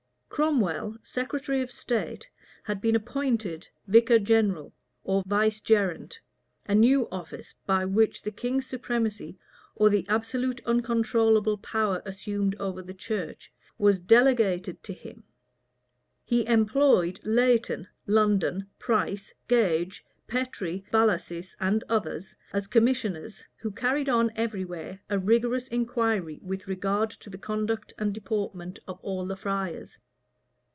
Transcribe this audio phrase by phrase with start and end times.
[0.31, 2.27] Cromwell, secretary of state,
[2.63, 6.19] had been appointed vicar general, or vicegerent,
[6.65, 9.37] a new office, by which the king's supremacy,
[9.75, 15.23] or the absolute uncontrollable power assumed over the church, was delegated to him.
[16.23, 24.31] He employed Layton, London, Price, Gage, Petre, Bellasis, and others, as commissioners who carried on
[24.37, 29.37] every where a rigorous inquiry with regard to the conduct and deportment of all the
[29.37, 29.99] friars.